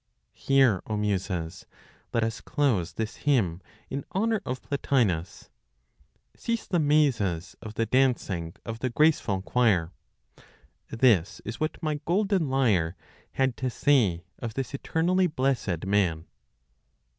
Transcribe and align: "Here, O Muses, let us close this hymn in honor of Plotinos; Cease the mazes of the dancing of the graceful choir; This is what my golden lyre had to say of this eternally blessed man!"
"Here, 0.33 0.81
O 0.87 0.97
Muses, 0.97 1.67
let 2.11 2.23
us 2.23 2.41
close 2.41 2.93
this 2.93 3.17
hymn 3.17 3.61
in 3.87 4.03
honor 4.13 4.41
of 4.47 4.63
Plotinos; 4.63 5.51
Cease 6.35 6.65
the 6.65 6.79
mazes 6.79 7.55
of 7.61 7.75
the 7.75 7.85
dancing 7.85 8.55
of 8.65 8.79
the 8.79 8.89
graceful 8.89 9.43
choir; 9.43 9.91
This 10.89 11.39
is 11.45 11.59
what 11.59 11.83
my 11.83 11.99
golden 12.05 12.49
lyre 12.49 12.95
had 13.33 13.55
to 13.57 13.69
say 13.69 14.23
of 14.39 14.55
this 14.55 14.73
eternally 14.73 15.27
blessed 15.27 15.85
man!" 15.85 16.25